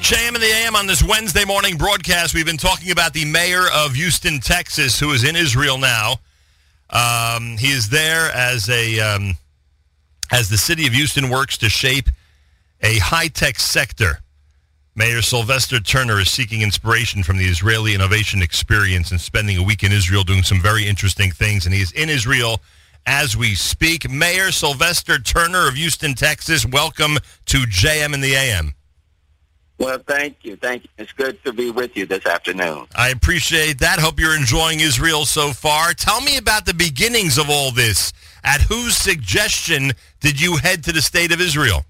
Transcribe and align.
JM 0.00 0.34
in 0.34 0.40
the 0.40 0.46
AM 0.46 0.76
on 0.76 0.86
this 0.86 1.02
Wednesday 1.02 1.44
morning 1.44 1.76
broadcast. 1.76 2.32
We've 2.32 2.46
been 2.46 2.56
talking 2.56 2.90
about 2.90 3.12
the 3.12 3.24
mayor 3.24 3.64
of 3.74 3.94
Houston, 3.94 4.38
Texas, 4.38 4.98
who 4.98 5.10
is 5.10 5.24
in 5.24 5.36
Israel 5.36 5.76
now. 5.76 6.20
Um, 6.88 7.56
he 7.58 7.68
is 7.68 7.88
there 7.88 8.30
as 8.32 8.68
a 8.70 9.00
um, 9.00 9.34
as 10.30 10.48
the 10.48 10.56
city 10.56 10.86
of 10.86 10.92
Houston 10.92 11.28
works 11.28 11.58
to 11.58 11.68
shape 11.68 12.08
a 12.80 12.98
high 12.98 13.28
tech 13.28 13.58
sector. 13.58 14.20
Mayor 14.94 15.20
Sylvester 15.20 15.80
Turner 15.80 16.20
is 16.20 16.30
seeking 16.30 16.62
inspiration 16.62 17.22
from 17.22 17.36
the 17.36 17.46
Israeli 17.46 17.94
innovation 17.94 18.40
experience 18.40 19.10
and 19.10 19.20
spending 19.20 19.58
a 19.58 19.62
week 19.62 19.82
in 19.82 19.92
Israel 19.92 20.22
doing 20.22 20.42
some 20.42 20.60
very 20.60 20.88
interesting 20.88 21.32
things. 21.32 21.66
And 21.66 21.74
he 21.74 21.82
is 21.82 21.92
in 21.92 22.08
Israel 22.08 22.60
as 23.04 23.36
we 23.36 23.54
speak. 23.54 24.08
Mayor 24.08 24.52
Sylvester 24.52 25.18
Turner 25.18 25.68
of 25.68 25.74
Houston, 25.74 26.14
Texas, 26.14 26.64
welcome 26.64 27.18
to 27.46 27.58
JM 27.58 28.14
in 28.14 28.20
the 28.20 28.34
AM. 28.34 28.74
Well, 29.78 29.98
thank 30.06 30.38
you. 30.42 30.56
Thank 30.56 30.84
you. 30.84 30.90
It's 30.98 31.12
good 31.12 31.42
to 31.44 31.52
be 31.52 31.70
with 31.70 31.96
you 31.96 32.04
this 32.04 32.26
afternoon. 32.26 32.86
I 32.96 33.10
appreciate 33.10 33.78
that. 33.78 34.00
Hope 34.00 34.18
you're 34.18 34.36
enjoying 34.36 34.80
Israel 34.80 35.24
so 35.24 35.52
far. 35.52 35.94
Tell 35.94 36.20
me 36.20 36.36
about 36.36 36.66
the 36.66 36.74
beginnings 36.74 37.38
of 37.38 37.48
all 37.48 37.70
this. 37.70 38.12
At 38.42 38.60
whose 38.62 38.96
suggestion 38.96 39.92
did 40.20 40.40
you 40.40 40.56
head 40.56 40.82
to 40.84 40.92
the 40.92 41.02
state 41.02 41.32
of 41.32 41.40
Israel? 41.40 41.84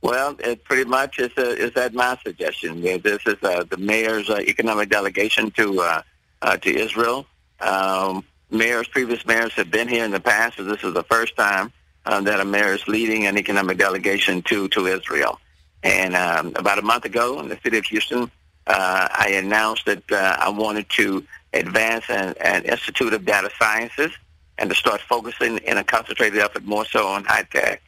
Well, 0.00 0.36
it 0.38 0.64
pretty 0.64 0.84
much 0.84 1.18
is, 1.18 1.32
uh, 1.36 1.42
is 1.42 1.74
at 1.76 1.94
my 1.94 2.18
suggestion. 2.22 2.82
This 2.82 3.26
is 3.26 3.36
uh, 3.42 3.64
the 3.64 3.78
mayor's 3.78 4.28
uh, 4.28 4.36
economic 4.36 4.90
delegation 4.90 5.50
to 5.52 5.80
uh, 5.80 6.02
uh, 6.42 6.56
to 6.58 6.70
Israel. 6.70 7.26
Um, 7.60 8.22
mayors, 8.50 8.86
previous 8.86 9.24
mayors 9.24 9.52
have 9.54 9.70
been 9.70 9.88
here 9.88 10.04
in 10.04 10.10
the 10.10 10.20
past, 10.20 10.58
so 10.58 10.64
this 10.64 10.84
is 10.84 10.92
the 10.92 11.04
first 11.04 11.36
time 11.36 11.72
uh, 12.04 12.20
that 12.20 12.38
a 12.38 12.44
mayor 12.44 12.74
is 12.74 12.86
leading 12.86 13.26
an 13.26 13.38
economic 13.38 13.78
delegation 13.78 14.42
to 14.42 14.68
to 14.68 14.86
Israel. 14.86 15.40
And 15.84 16.16
um, 16.16 16.52
about 16.56 16.78
a 16.78 16.82
month 16.82 17.04
ago 17.04 17.38
in 17.40 17.48
the 17.48 17.58
city 17.62 17.78
of 17.78 17.84
Houston, 17.84 18.30
uh, 18.66 19.08
I 19.12 19.32
announced 19.36 19.84
that 19.84 20.10
uh, 20.10 20.36
I 20.40 20.48
wanted 20.48 20.88
to 20.90 21.24
advance 21.52 22.06
an, 22.08 22.34
an 22.40 22.64
Institute 22.64 23.12
of 23.12 23.24
Data 23.26 23.50
Sciences 23.58 24.10
and 24.56 24.70
to 24.70 24.74
start 24.74 25.02
focusing 25.02 25.58
in 25.58 25.76
a 25.76 25.84
concentrated 25.84 26.38
effort 26.38 26.64
more 26.64 26.86
so 26.86 27.06
on 27.06 27.24
high 27.24 27.42
tech. 27.42 27.82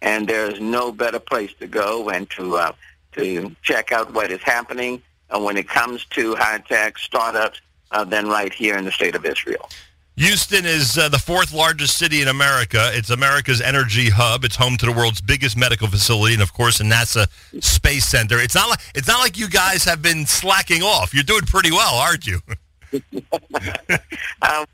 And 0.00 0.26
there's 0.26 0.60
no 0.60 0.90
better 0.90 1.20
place 1.20 1.52
to 1.60 1.66
go 1.66 2.08
and 2.08 2.28
to 2.30 2.56
uh, 2.56 2.72
to 3.12 3.54
check 3.62 3.92
out 3.92 4.14
what 4.14 4.30
is 4.30 4.42
happening 4.42 5.02
uh, 5.30 5.38
when 5.38 5.58
it 5.58 5.68
comes 5.68 6.06
to 6.06 6.34
high 6.34 6.58
tech 6.58 6.98
startups 6.98 7.60
uh, 7.90 8.02
than 8.02 8.26
right 8.26 8.52
here 8.52 8.76
in 8.78 8.86
the 8.86 8.92
state 8.92 9.14
of 9.14 9.24
Israel. 9.26 9.68
Houston 10.16 10.66
is 10.66 10.98
uh, 10.98 11.08
the 11.08 11.18
fourth 11.18 11.54
largest 11.54 11.96
city 11.96 12.20
in 12.20 12.28
America. 12.28 12.90
It's 12.92 13.08
America's 13.10 13.62
energy 13.62 14.10
hub. 14.10 14.44
It's 14.44 14.56
home 14.56 14.76
to 14.76 14.86
the 14.86 14.92
world's 14.92 15.22
biggest 15.22 15.56
medical 15.56 15.88
facility, 15.88 16.34
and 16.34 16.42
of 16.42 16.52
course, 16.52 16.78
the 16.78 16.84
NASA 16.84 17.28
Space 17.62 18.04
Center. 18.04 18.38
It's 18.38 18.54
not 18.54 18.68
like 18.68 18.80
it's 18.94 19.08
not 19.08 19.20
like 19.20 19.38
you 19.38 19.48
guys 19.48 19.84
have 19.84 20.02
been 20.02 20.26
slacking 20.26 20.82
off. 20.82 21.14
You're 21.14 21.22
doing 21.22 21.42
pretty 21.42 21.70
well, 21.70 21.94
aren't 21.94 22.26
you? 22.26 22.40
uh, 24.42 24.66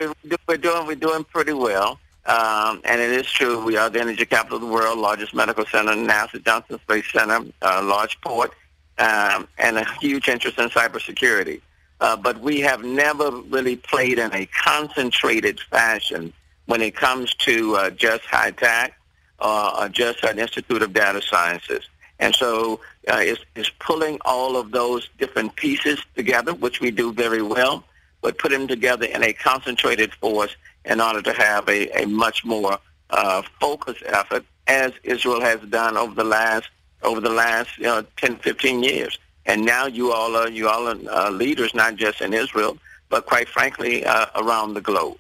we're 0.49 0.57
doing 0.57 0.87
we're 0.87 0.97
doing 0.97 1.23
pretty 1.23 1.53
well, 1.53 2.01
um, 2.27 2.81
and 2.85 3.01
it 3.01 3.11
is 3.11 3.31
true. 3.31 3.65
We 3.65 3.77
are 3.77 3.89
the 3.89 4.01
energy 4.01 4.27
capital 4.27 4.57
of 4.57 4.63
the 4.63 4.69
world, 4.69 4.99
largest 4.99 5.35
medical 5.35 5.65
center, 5.67 5.93
NASA 5.93 6.45
Johnson 6.45 6.81
Space 6.81 7.13
Center, 7.13 7.43
uh, 7.63 7.83
large 7.85 8.21
port, 8.23 8.55
um, 8.99 9.47
and 9.59 9.79
a 9.79 9.85
huge 10.01 10.29
interest 10.29 10.59
in 10.59 10.69
cybersecurity. 10.71 11.61
Uh, 12.01 12.17
but 12.17 12.41
we 12.41 12.61
have 12.61 12.85
never 12.85 13.31
really 13.31 13.77
played 13.77 14.19
in 14.19 14.33
a 14.33 14.47
concentrated 14.47 15.61
fashion 15.61 16.33
when 16.67 16.81
it 16.81 16.95
comes 16.95 17.35
to 17.35 17.77
uh, 17.77 17.91
just 17.91 18.25
high 18.25 18.51
tech 18.53 18.95
uh, 19.41 19.79
or 19.81 19.89
just 19.89 20.23
an 20.23 20.39
Institute 20.39 20.83
of 20.83 20.93
Data 20.93 21.21
Sciences. 21.23 21.89
And 22.21 22.35
so 22.35 22.81
uh, 23.09 23.19
it's, 23.21 23.45
it's 23.55 23.71
pulling 23.79 24.19
all 24.25 24.57
of 24.57 24.71
those 24.71 25.09
different 25.19 25.55
pieces 25.57 26.01
together, 26.15 26.55
which 26.55 26.81
we 26.81 26.91
do 26.91 27.13
very 27.13 27.43
well, 27.43 27.85
but 28.21 28.39
put 28.39 28.51
them 28.51 28.67
together 28.67 29.07
in 29.07 29.23
a 29.23 29.33
concentrated 29.33 30.13
force 30.15 30.57
in 30.85 31.01
order 31.01 31.23
to 31.23 31.33
have 31.33 31.69
a, 31.69 32.03
a 32.03 32.07
much 32.07 32.45
more 32.45 32.79
uh, 33.11 33.43
focused 33.61 34.03
effort, 34.07 34.45
as 34.67 34.93
Israel 35.03 35.41
has 35.41 35.61
done 35.63 35.97
over 35.97 36.15
the 36.15 36.25
last 36.25 36.69
over 37.03 37.21
the 37.21 37.31
last 37.31 37.79
you 37.79 37.85
know, 37.85 38.05
10, 38.17 38.39
15 38.39 38.83
years. 38.83 39.19
And 39.49 39.65
now 39.65 39.87
you 39.87 40.13
all 40.13 40.37
are 40.37 40.49
you 40.49 40.69
all 40.69 40.87
are 40.89 40.99
uh, 41.11 41.31
leaders, 41.31 41.75
not 41.75 41.97
just 41.97 42.21
in 42.21 42.35
Israel, 42.35 42.77
but 43.09 43.25
quite 43.25 43.49
frankly 43.49 44.05
uh, 44.05 44.27
around 44.37 44.75
the 44.75 44.83
globe. 44.83 45.17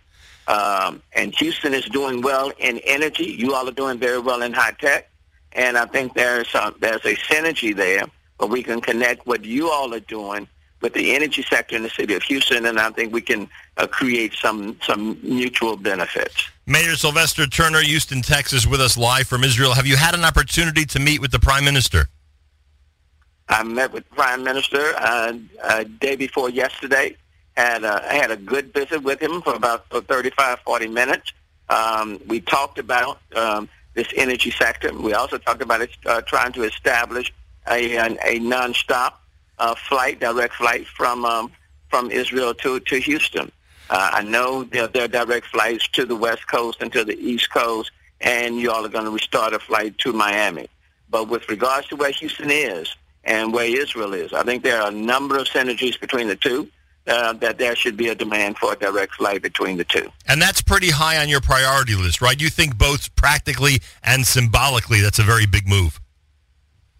Um, 0.46 1.02
and 1.14 1.34
Houston 1.36 1.74
is 1.74 1.86
doing 1.86 2.20
well 2.20 2.52
in 2.58 2.78
energy. 2.84 3.24
You 3.24 3.54
all 3.54 3.68
are 3.68 3.72
doing 3.72 3.98
very 3.98 4.20
well 4.20 4.42
in 4.42 4.52
high 4.52 4.72
tech, 4.72 5.10
and 5.52 5.76
I 5.76 5.86
think 5.86 6.14
there's 6.14 6.54
a, 6.54 6.74
there's 6.78 7.04
a 7.04 7.16
synergy 7.16 7.74
there 7.74 8.04
where 8.36 8.48
we 8.48 8.62
can 8.62 8.80
connect 8.80 9.26
what 9.26 9.44
you 9.44 9.70
all 9.70 9.92
are 9.94 10.00
doing 10.00 10.46
with 10.80 10.92
the 10.92 11.14
energy 11.14 11.42
sector 11.42 11.74
in 11.74 11.82
the 11.82 11.90
city 11.90 12.14
of 12.14 12.22
Houston, 12.22 12.66
and 12.66 12.78
I 12.78 12.90
think 12.90 13.12
we 13.12 13.20
can 13.22 13.48
uh, 13.78 13.86
create 13.86 14.34
some 14.34 14.78
some 14.82 15.18
mutual 15.22 15.76
benefits. 15.76 16.50
Mayor 16.66 16.96
Sylvester 16.96 17.46
Turner, 17.46 17.80
Houston, 17.80 18.20
Texas, 18.20 18.66
with 18.66 18.82
us 18.82 18.98
live 18.98 19.26
from 19.26 19.42
Israel. 19.42 19.72
Have 19.72 19.86
you 19.86 19.96
had 19.96 20.14
an 20.14 20.24
opportunity 20.24 20.84
to 20.84 20.98
meet 20.98 21.22
with 21.22 21.30
the 21.30 21.40
Prime 21.40 21.64
Minister? 21.64 22.08
I 23.58 23.64
met 23.64 23.92
with 23.92 24.08
Prime 24.10 24.44
Minister 24.44 24.94
uh, 24.96 25.32
uh, 25.64 25.84
day 25.98 26.14
before 26.14 26.48
yesterday. 26.48 27.16
Had 27.56 27.84
I 27.84 28.14
had 28.14 28.30
a 28.30 28.36
good 28.36 28.72
visit 28.72 29.02
with 29.02 29.20
him 29.20 29.42
for 29.42 29.52
about 29.52 29.88
35, 29.90 30.60
40 30.60 30.86
minutes. 30.86 31.32
Um, 31.68 32.20
we 32.28 32.40
talked 32.40 32.78
about 32.78 33.18
um, 33.34 33.68
this 33.94 34.06
energy 34.14 34.52
sector. 34.52 34.94
We 34.94 35.12
also 35.12 35.38
talked 35.38 35.60
about 35.60 35.80
it, 35.80 35.90
uh, 36.06 36.20
trying 36.20 36.52
to 36.52 36.62
establish 36.62 37.34
a, 37.68 37.96
a 37.96 38.38
nonstop 38.38 39.14
uh, 39.58 39.74
flight, 39.74 40.20
direct 40.20 40.54
flight 40.54 40.86
from 40.86 41.24
um, 41.24 41.50
from 41.88 42.12
Israel 42.12 42.54
to 42.62 42.78
to 42.78 43.00
Houston. 43.00 43.50
Uh, 43.90 44.10
I 44.12 44.22
know 44.22 44.62
there, 44.62 44.86
there 44.86 45.06
are 45.06 45.08
direct 45.08 45.46
flights 45.46 45.88
to 45.88 46.06
the 46.06 46.14
West 46.14 46.46
Coast 46.46 46.80
and 46.80 46.92
to 46.92 47.02
the 47.02 47.18
East 47.18 47.50
Coast, 47.50 47.90
and 48.20 48.56
you 48.56 48.70
all 48.70 48.86
are 48.86 48.88
going 48.88 49.06
to 49.06 49.10
restart 49.10 49.52
a 49.52 49.58
flight 49.58 49.98
to 49.98 50.12
Miami. 50.12 50.68
But 51.10 51.28
with 51.28 51.48
regards 51.48 51.88
to 51.88 51.96
where 51.96 52.12
Houston 52.12 52.52
is, 52.52 52.94
and 53.28 53.52
where 53.52 53.66
Israel 53.66 54.14
is. 54.14 54.32
I 54.32 54.42
think 54.42 54.64
there 54.64 54.80
are 54.80 54.88
a 54.88 54.94
number 54.94 55.38
of 55.38 55.46
synergies 55.46 56.00
between 56.00 56.26
the 56.26 56.36
two. 56.36 56.68
Uh, 57.06 57.32
that 57.32 57.56
there 57.56 57.74
should 57.74 57.96
be 57.96 58.08
a 58.08 58.14
demand 58.14 58.58
for 58.58 58.74
a 58.74 58.76
direct 58.76 59.14
flight 59.14 59.40
between 59.40 59.78
the 59.78 59.84
two. 59.84 60.10
And 60.26 60.42
that's 60.42 60.60
pretty 60.60 60.90
high 60.90 61.16
on 61.16 61.30
your 61.30 61.40
priority 61.40 61.94
list, 61.94 62.20
right? 62.20 62.38
You 62.38 62.50
think 62.50 62.76
both 62.76 63.16
practically 63.16 63.80
and 64.04 64.26
symbolically 64.26 65.00
that's 65.00 65.18
a 65.18 65.22
very 65.22 65.46
big 65.46 65.66
move. 65.66 65.98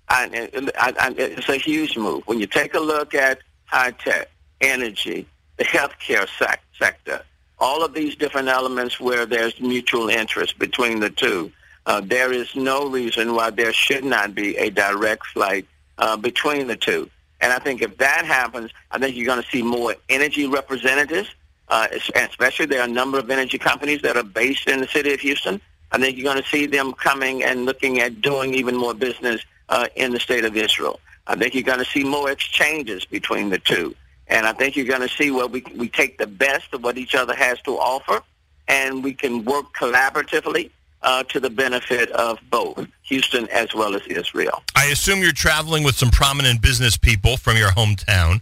I, 0.08 0.48
I, 0.78 0.94
I, 0.98 1.14
it's 1.18 1.50
a 1.50 1.58
huge 1.58 1.98
move. 1.98 2.22
When 2.26 2.40
you 2.40 2.46
take 2.46 2.72
a 2.72 2.80
look 2.80 3.14
at 3.14 3.40
high 3.66 3.90
tech, 3.90 4.30
energy, 4.62 5.26
the 5.58 5.64
healthcare 5.64 6.26
sec- 6.38 6.64
sector, 6.78 7.20
all 7.58 7.84
of 7.84 7.92
these 7.92 8.16
different 8.16 8.48
elements 8.48 8.98
where 8.98 9.26
there's 9.26 9.60
mutual 9.60 10.08
interest 10.08 10.58
between 10.58 11.00
the 11.00 11.10
two, 11.10 11.52
uh, 11.84 12.00
there 12.00 12.32
is 12.32 12.56
no 12.56 12.88
reason 12.88 13.34
why 13.34 13.50
there 13.50 13.74
should 13.74 14.04
not 14.04 14.34
be 14.34 14.56
a 14.56 14.70
direct 14.70 15.26
flight 15.26 15.66
uh, 15.98 16.16
between 16.16 16.66
the 16.66 16.76
two. 16.76 17.10
And 17.40 17.52
I 17.52 17.58
think 17.58 17.82
if 17.82 17.96
that 17.98 18.24
happens, 18.24 18.70
I 18.90 18.98
think 18.98 19.16
you're 19.16 19.26
going 19.26 19.42
to 19.42 19.48
see 19.48 19.62
more 19.62 19.94
energy 20.08 20.46
representatives, 20.46 21.28
uh, 21.68 21.86
especially 22.14 22.66
there 22.66 22.80
are 22.80 22.88
a 22.88 22.92
number 22.92 23.18
of 23.18 23.30
energy 23.30 23.58
companies 23.58 24.02
that 24.02 24.16
are 24.16 24.24
based 24.24 24.68
in 24.68 24.80
the 24.80 24.88
city 24.88 25.12
of 25.12 25.20
Houston. 25.20 25.60
I 25.92 25.98
think 25.98 26.16
you're 26.16 26.30
going 26.32 26.42
to 26.42 26.48
see 26.48 26.66
them 26.66 26.92
coming 26.94 27.44
and 27.44 27.64
looking 27.64 28.00
at 28.00 28.20
doing 28.20 28.54
even 28.54 28.76
more 28.76 28.94
business 28.94 29.42
uh, 29.68 29.86
in 29.96 30.12
the 30.12 30.20
state 30.20 30.44
of 30.44 30.56
Israel. 30.56 31.00
I 31.26 31.36
think 31.36 31.54
you're 31.54 31.62
going 31.62 31.78
to 31.78 31.84
see 31.84 32.04
more 32.04 32.30
exchanges 32.30 33.04
between 33.04 33.50
the 33.50 33.58
two. 33.58 33.94
And 34.26 34.46
I 34.46 34.52
think 34.52 34.76
you're 34.76 34.86
going 34.86 35.06
to 35.06 35.08
see 35.08 35.30
where 35.30 35.46
we, 35.46 35.62
we 35.76 35.88
take 35.88 36.18
the 36.18 36.26
best 36.26 36.72
of 36.74 36.82
what 36.82 36.98
each 36.98 37.14
other 37.14 37.34
has 37.34 37.60
to 37.62 37.78
offer 37.78 38.22
and 38.66 39.02
we 39.02 39.14
can 39.14 39.44
work 39.44 39.72
collaboratively 39.74 40.70
uh, 41.02 41.22
to 41.24 41.40
the 41.40 41.50
benefit 41.50 42.10
of 42.12 42.38
both 42.50 42.86
Houston 43.04 43.48
as 43.50 43.74
well 43.74 43.94
as 43.94 44.02
Israel. 44.06 44.62
I 44.74 44.86
assume 44.86 45.20
you're 45.20 45.32
traveling 45.32 45.84
with 45.84 45.96
some 45.96 46.10
prominent 46.10 46.60
business 46.60 46.96
people 46.96 47.36
from 47.36 47.56
your 47.56 47.70
hometown. 47.70 48.40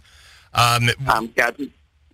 Um, 0.53 0.89
um, 1.07 1.31
got, 1.35 1.59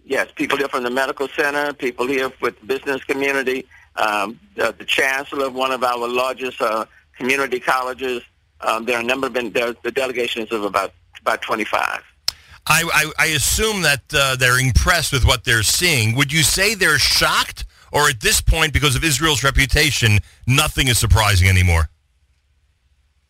yes, 0.06 0.29
people 0.35 0.57
here 0.57 0.68
from 0.68 0.83
the 0.83 0.89
medical 0.89 1.27
center, 1.29 1.73
people 1.73 2.07
here 2.07 2.31
with 2.41 2.59
the 2.59 2.65
business 2.65 3.03
community, 3.03 3.65
um, 3.95 4.39
the, 4.56 4.75
the, 4.77 4.85
chancellor 4.85 5.45
of 5.45 5.53
one 5.53 5.71
of 5.71 5.83
our 5.83 6.07
largest 6.07 6.62
uh, 6.62 6.85
community 7.15 7.59
colleges. 7.59 8.21
Um, 8.62 8.85
there 8.85 8.97
are 8.97 9.01
a 9.01 9.06
number 9.06 9.27
of 9.27 9.33
there, 9.33 9.73
the 9.83 9.91
delegation 9.91 10.41
is 10.41 10.51
of 10.51 10.63
about 10.63 10.94
about 11.21 11.41
25. 11.41 12.03
I, 12.65 12.83
I, 12.94 13.12
I 13.19 13.25
assume 13.27 13.81
that 13.81 14.01
uh, 14.13 14.35
they're 14.35 14.59
impressed 14.59 15.12
with 15.12 15.25
what 15.25 15.44
they're 15.44 15.63
seeing. 15.63 16.15
Would 16.15 16.31
you 16.31 16.44
say 16.44 16.75
they're 16.75 17.00
shocked 17.00 17.65
or 17.94 18.10
at 18.10 18.19
this 18.19 18.42
point, 18.42 18.74
because 18.74 18.95
of 18.95 19.04
Israel's 19.04 19.44
reputation, 19.44 20.12
nothing 20.48 20.88
is 20.88 20.98
surprising 20.98 21.48
anymore? 21.48 21.84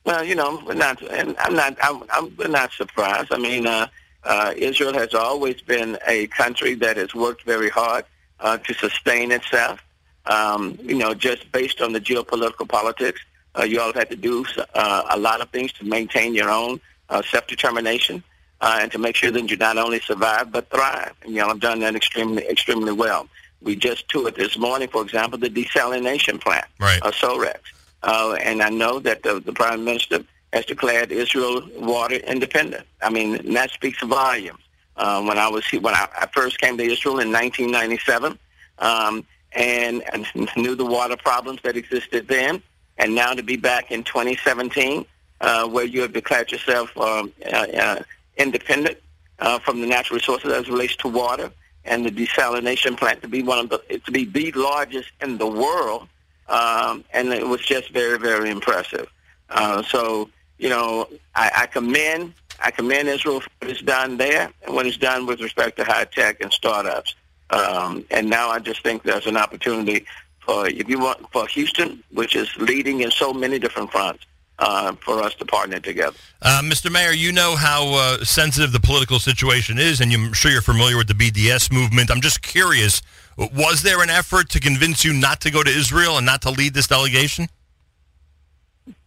Well, 0.05 0.23
you 0.23 0.35
know, 0.35 0.61
we're 0.65 0.73
not, 0.73 1.01
and 1.19 1.35
I'm 1.37 1.55
not, 1.55 1.77
I'm, 1.81 2.03
I'm 2.11 2.35
we're 2.37 2.47
not 2.47 2.71
surprised. 2.71 3.31
I 3.31 3.37
mean, 3.37 3.67
uh, 3.67 3.87
uh, 4.23 4.53
Israel 4.55 4.93
has 4.93 5.13
always 5.13 5.61
been 5.61 5.97
a 6.07 6.27
country 6.27 6.73
that 6.75 6.95
has 6.97 7.13
worked 7.13 7.43
very 7.43 7.69
hard 7.69 8.05
uh, 8.39 8.57
to 8.57 8.73
sustain 8.73 9.31
itself. 9.31 9.79
Um, 10.25 10.77
you 10.81 10.97
know, 10.97 11.13
just 11.13 11.51
based 11.51 11.81
on 11.81 11.91
the 11.91 11.99
geopolitical 11.99 12.67
politics, 12.67 13.21
uh, 13.57 13.63
you 13.63 13.79
all 13.81 13.87
have 13.87 13.95
had 13.95 14.09
to 14.09 14.15
do 14.15 14.45
uh, 14.73 15.03
a 15.09 15.19
lot 15.19 15.41
of 15.41 15.49
things 15.49 15.71
to 15.73 15.85
maintain 15.85 16.33
your 16.33 16.49
own 16.49 16.79
uh, 17.09 17.21
self-determination, 17.21 18.23
uh, 18.61 18.79
and 18.81 18.91
to 18.93 18.97
make 18.97 19.15
sure 19.17 19.31
that 19.31 19.49
you 19.51 19.57
not 19.57 19.77
only 19.77 19.99
survive 19.99 20.51
but 20.51 20.69
thrive. 20.69 21.13
And 21.23 21.33
y'all 21.33 21.49
have 21.49 21.59
done 21.59 21.79
that 21.81 21.95
extremely, 21.95 22.47
extremely 22.47 22.93
well. 22.93 23.27
We 23.63 23.75
just 23.75 24.09
toured 24.09 24.35
this 24.35 24.57
morning, 24.57 24.89
for 24.89 25.01
example, 25.01 25.39
the 25.39 25.49
desalination 25.49 26.39
plant, 26.39 26.65
right. 26.79 27.01
uh, 27.01 27.11
Sorek. 27.11 27.59
Uh, 28.03 28.37
and 28.41 28.61
I 28.61 28.69
know 28.69 28.99
that 28.99 29.23
the, 29.23 29.39
the 29.39 29.53
Prime 29.53 29.85
Minister 29.85 30.25
has 30.51 30.65
declared 30.65 31.11
Israel 31.11 31.67
water 31.77 32.15
independent. 32.15 32.85
I 33.01 33.09
mean, 33.09 33.53
that 33.53 33.71
speaks 33.71 34.01
volumes. 34.01 34.59
Uh, 34.95 35.23
when 35.23 35.39
I 35.39 35.47
was 35.47 35.65
when 35.71 35.95
I, 35.95 36.07
I 36.15 36.27
first 36.27 36.59
came 36.59 36.77
to 36.77 36.83
Israel 36.83 37.19
in 37.19 37.31
1997, 37.31 38.37
um, 38.77 39.25
and, 39.53 40.03
and 40.13 40.27
knew 40.55 40.75
the 40.75 40.85
water 40.85 41.17
problems 41.17 41.61
that 41.63 41.75
existed 41.77 42.27
then, 42.27 42.61
and 42.97 43.15
now 43.15 43.33
to 43.33 43.41
be 43.41 43.55
back 43.55 43.91
in 43.91 44.03
2017, 44.03 45.05
uh, 45.41 45.67
where 45.67 45.85
you 45.85 46.01
have 46.01 46.13
declared 46.13 46.51
yourself 46.51 46.95
um, 46.97 47.31
uh, 47.51 47.65
uh, 47.75 48.03
independent 48.37 48.97
uh, 49.39 49.57
from 49.59 49.81
the 49.81 49.87
natural 49.87 50.17
resources 50.17 50.51
as 50.51 50.69
relates 50.69 50.95
to 50.97 51.07
water, 51.07 51.51
and 51.85 52.05
the 52.05 52.09
desalination 52.09 52.97
plant 52.97 53.21
to 53.21 53.27
be 53.27 53.41
one 53.43 53.59
of 53.59 53.69
the 53.69 53.99
to 54.05 54.11
be 54.11 54.25
the 54.25 54.51
largest 54.53 55.11
in 55.21 55.37
the 55.37 55.47
world, 55.47 56.07
um, 56.47 57.03
and 57.13 57.33
it 57.33 57.47
was 57.47 57.61
just 57.61 57.89
very 57.91 58.17
very 58.17 58.49
impressive. 58.49 59.07
Uh, 59.49 59.83
so 59.83 60.29
you 60.57 60.69
know, 60.69 61.07
I, 61.35 61.51
I 61.57 61.65
commend 61.67 62.33
I 62.61 62.71
commend 62.71 63.09
Israel 63.09 63.41
for 63.41 63.49
what 63.59 63.71
it's 63.71 63.81
done 63.81 64.17
there 64.17 64.49
and 64.63 64.75
what 64.75 64.85
it's 64.85 64.97
done 64.97 65.25
with 65.25 65.41
respect 65.41 65.77
to 65.77 65.83
high 65.83 66.05
tech 66.05 66.41
and 66.41 66.51
startups. 66.53 67.15
Um, 67.49 68.05
and 68.09 68.29
now 68.29 68.49
I 68.49 68.59
just 68.59 68.81
think 68.83 69.03
there's 69.03 69.27
an 69.27 69.37
opportunity 69.37 70.05
for 70.39 70.67
if 70.67 70.87
you 70.87 70.99
want 70.99 71.31
for 71.31 71.47
Houston, 71.47 72.03
which 72.11 72.35
is 72.35 72.55
leading 72.57 73.01
in 73.01 73.11
so 73.11 73.33
many 73.33 73.59
different 73.59 73.91
fronts. 73.91 74.25
Uh, 74.59 74.93
for 75.03 75.19
us 75.19 75.33
to 75.33 75.43
partner 75.43 75.79
together. 75.79 76.15
Uh, 76.39 76.61
Mr. 76.63 76.91
Mayor, 76.91 77.11
you 77.11 77.31
know 77.31 77.55
how 77.55 77.87
uh, 77.95 78.23
sensitive 78.23 78.71
the 78.71 78.79
political 78.79 79.19
situation 79.19 79.79
is, 79.79 79.99
and 79.99 80.13
I'm 80.13 80.31
sure 80.31 80.51
you're 80.51 80.61
familiar 80.61 80.95
with 80.95 81.07
the 81.07 81.15
BDS 81.15 81.71
movement. 81.71 82.11
I'm 82.11 82.21
just 82.21 82.43
curious, 82.43 83.01
was 83.35 83.81
there 83.81 84.03
an 84.03 84.11
effort 84.11 84.49
to 84.49 84.59
convince 84.59 85.03
you 85.03 85.11
not 85.11 85.41
to 85.41 85.51
go 85.51 85.63
to 85.63 85.69
Israel 85.69 86.17
and 86.17 86.25
not 86.25 86.43
to 86.43 86.51
lead 86.51 86.75
this 86.75 86.85
delegation? 86.85 87.47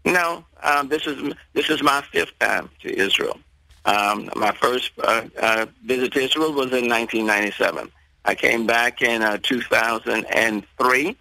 No, 0.05 0.45
um, 0.65 0.89
this 0.89 1.07
is 1.07 1.33
this 1.53 1.71
is 1.71 1.83
my 1.83 2.03
fifth 2.13 2.37
time 2.41 2.69
to 2.81 2.97
Israel. 2.97 3.39
Um, 3.85 4.29
my 4.35 4.51
first 4.51 4.91
uh, 4.99 5.27
uh, 5.41 5.67
visit 5.85 6.13
to 6.15 6.21
Israel 6.21 6.53
was 6.53 6.73
in 6.73 6.89
1997. 6.89 7.91
I 8.25 8.35
came 8.35 8.67
back 8.67 9.01
in 9.01 9.23
uh, 9.23 9.39
2003 9.43 11.17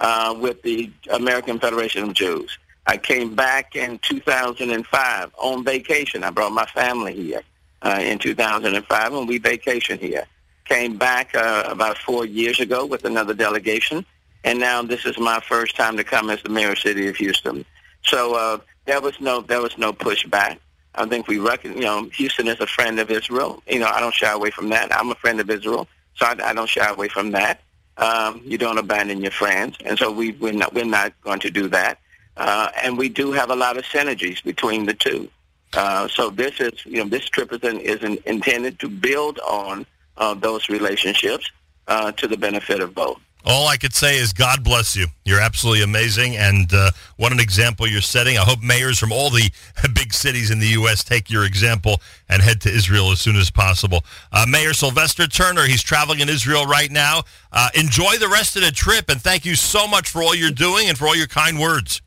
uh, 0.00 0.36
with 0.38 0.62
the 0.62 0.90
American 1.10 1.58
Federation 1.58 2.04
of 2.04 2.14
Jews. 2.14 2.58
I 2.86 2.96
came 2.96 3.34
back 3.34 3.74
in 3.74 3.98
2005 3.98 5.34
on 5.38 5.64
vacation. 5.64 6.22
I 6.22 6.30
brought 6.30 6.52
my 6.52 6.66
family 6.66 7.14
here 7.14 7.42
uh, 7.82 7.98
in 8.00 8.18
2005, 8.18 9.12
and 9.12 9.28
we 9.28 9.40
vacationed 9.40 10.00
here. 10.00 10.24
Came 10.66 10.96
back 10.96 11.34
uh, 11.34 11.64
about 11.66 11.98
four 11.98 12.24
years 12.24 12.60
ago 12.60 12.86
with 12.86 13.04
another 13.04 13.34
delegation, 13.34 14.04
and 14.44 14.58
now 14.58 14.82
this 14.82 15.04
is 15.04 15.18
my 15.18 15.40
first 15.40 15.76
time 15.76 15.96
to 15.96 16.04
come 16.04 16.30
as 16.30 16.42
the 16.42 16.48
mayor 16.48 16.70
of 16.70 16.76
the 16.76 16.80
city 16.80 17.08
of 17.08 17.16
Houston. 17.16 17.64
So 18.02 18.34
uh, 18.34 18.58
there 18.84 19.00
was 19.00 19.20
no 19.20 19.40
there 19.40 19.60
was 19.60 19.76
no 19.78 19.92
pushback. 19.92 20.58
I 20.94 21.06
think 21.06 21.28
we 21.28 21.38
reckon, 21.38 21.74
you 21.74 21.82
know, 21.82 22.04
Houston 22.14 22.48
is 22.48 22.58
a 22.60 22.66
friend 22.66 22.98
of 22.98 23.10
Israel. 23.10 23.62
You 23.68 23.80
know, 23.80 23.86
I 23.86 24.00
don't 24.00 24.14
shy 24.14 24.32
away 24.32 24.50
from 24.50 24.70
that. 24.70 24.94
I'm 24.94 25.10
a 25.10 25.14
friend 25.16 25.40
of 25.40 25.50
Israel, 25.50 25.86
so 26.14 26.26
I, 26.26 26.36
I 26.42 26.54
don't 26.54 26.68
shy 26.68 26.88
away 26.88 27.08
from 27.08 27.32
that. 27.32 27.60
Um, 27.98 28.40
you 28.44 28.58
don't 28.58 28.78
abandon 28.78 29.20
your 29.22 29.30
friends, 29.30 29.76
and 29.84 29.98
so 29.98 30.10
we 30.10 30.32
we're 30.32 30.52
not 30.52 30.74
we're 30.74 30.84
not 30.84 31.12
going 31.22 31.40
to 31.40 31.50
do 31.50 31.68
that. 31.68 31.98
Uh, 32.36 32.70
and 32.82 32.98
we 32.98 33.08
do 33.08 33.32
have 33.32 33.50
a 33.50 33.56
lot 33.56 33.76
of 33.76 33.84
synergies 33.84 34.42
between 34.42 34.86
the 34.86 34.94
two. 34.94 35.28
Uh, 35.72 36.08
so 36.08 36.30
this 36.30 36.60
is, 36.60 36.84
you 36.84 37.02
know, 37.02 37.08
this 37.08 37.26
trip 37.26 37.52
is, 37.52 37.62
an, 37.62 37.80
is 37.80 38.02
an 38.02 38.18
intended 38.26 38.78
to 38.78 38.88
build 38.88 39.38
on 39.40 39.86
uh, 40.16 40.34
those 40.34 40.68
relationships 40.68 41.50
uh, 41.88 42.12
to 42.12 42.26
the 42.26 42.36
benefit 42.36 42.80
of 42.80 42.94
both. 42.94 43.20
All 43.48 43.68
I 43.68 43.76
could 43.76 43.94
say 43.94 44.18
is 44.18 44.32
God 44.32 44.64
bless 44.64 44.96
you. 44.96 45.06
You're 45.24 45.40
absolutely 45.40 45.84
amazing, 45.84 46.36
and 46.36 46.72
uh, 46.74 46.90
what 47.16 47.30
an 47.30 47.38
example 47.38 47.86
you're 47.86 48.00
setting. 48.00 48.36
I 48.36 48.40
hope 48.40 48.60
mayors 48.60 48.98
from 48.98 49.12
all 49.12 49.30
the 49.30 49.52
big 49.94 50.12
cities 50.12 50.50
in 50.50 50.58
the 50.58 50.66
U.S. 50.68 51.04
take 51.04 51.30
your 51.30 51.44
example 51.44 52.00
and 52.28 52.42
head 52.42 52.60
to 52.62 52.68
Israel 52.68 53.12
as 53.12 53.20
soon 53.20 53.36
as 53.36 53.48
possible. 53.48 54.02
Uh, 54.32 54.46
Mayor 54.48 54.72
Sylvester 54.72 55.28
Turner, 55.28 55.62
he's 55.62 55.82
traveling 55.82 56.18
in 56.18 56.28
Israel 56.28 56.66
right 56.66 56.90
now. 56.90 57.22
Uh, 57.52 57.68
enjoy 57.74 58.16
the 58.16 58.28
rest 58.28 58.56
of 58.56 58.62
the 58.62 58.72
trip, 58.72 59.08
and 59.08 59.22
thank 59.22 59.44
you 59.44 59.54
so 59.54 59.86
much 59.86 60.08
for 60.08 60.24
all 60.24 60.34
you're 60.34 60.50
doing 60.50 60.88
and 60.88 60.98
for 60.98 61.06
all 61.06 61.14
your 61.14 61.28
kind 61.28 61.60
words. 61.60 62.02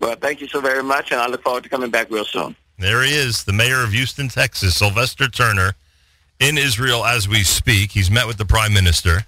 Well, 0.00 0.16
thank 0.16 0.40
you 0.40 0.48
so 0.48 0.60
very 0.60 0.82
much, 0.82 1.10
and 1.10 1.20
I 1.20 1.26
look 1.26 1.42
forward 1.42 1.62
to 1.64 1.68
coming 1.68 1.90
back 1.90 2.10
real 2.10 2.24
soon. 2.24 2.54
There 2.78 3.02
he 3.02 3.14
is, 3.14 3.44
the 3.44 3.52
mayor 3.52 3.82
of 3.82 3.92
Houston, 3.92 4.28
Texas, 4.28 4.76
Sylvester 4.76 5.28
Turner, 5.28 5.74
in 6.38 6.58
Israel 6.58 7.04
as 7.04 7.28
we 7.28 7.42
speak. 7.42 7.92
He's 7.92 8.10
met 8.10 8.26
with 8.26 8.36
the 8.36 8.44
prime 8.44 8.74
minister 8.74 9.26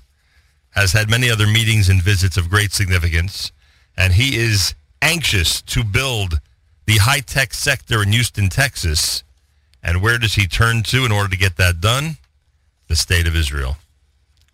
has 0.70 0.92
had 0.92 1.10
many 1.10 1.30
other 1.30 1.46
meetings 1.46 1.88
and 1.88 2.00
visits 2.02 2.36
of 2.36 2.50
great 2.50 2.72
significance, 2.72 3.50
and 3.96 4.12
he 4.12 4.36
is 4.36 4.74
anxious 5.02 5.60
to 5.62 5.82
build 5.82 6.40
the 6.86 6.98
high-tech 6.98 7.52
sector 7.52 8.02
in 8.02 8.12
Houston, 8.12 8.48
Texas. 8.48 9.24
And 9.82 10.02
where 10.02 10.18
does 10.18 10.34
he 10.34 10.46
turn 10.46 10.82
to 10.84 11.04
in 11.04 11.12
order 11.12 11.28
to 11.28 11.36
get 11.36 11.56
that 11.56 11.80
done? 11.80 12.18
The 12.88 12.96
state 12.96 13.26
of 13.26 13.36
Israel. 13.36 13.76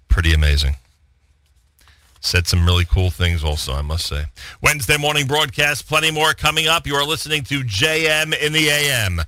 Pretty 0.09 0.33
amazing. 0.33 0.77
Said 2.25 2.47
some 2.47 2.65
really 2.65 2.87
cool 2.87 3.11
things 3.11 3.45
also, 3.45 3.75
I 3.75 3.83
must 3.83 4.07
say. 4.07 4.25
Wednesday 4.63 4.97
morning 4.97 5.27
broadcast, 5.27 5.87
plenty 5.87 6.11
more 6.11 6.33
coming 6.33 6.67
up. 6.67 6.87
You 6.87 6.95
are 6.95 7.05
listening 7.05 7.45
to 7.45 7.63
JM 7.63 8.35
in 8.41 8.55
the 8.55 8.71
AM. 8.71 9.21